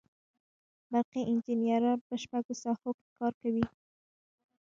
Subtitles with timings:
[0.91, 3.65] برقي انجینران په شپږو ساحو کې کار کوي.